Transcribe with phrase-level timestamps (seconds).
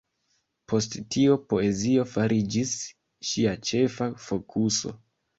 [0.71, 2.71] Post tio, poezio fariĝis
[3.33, 4.95] ŝia ĉefa fokuso.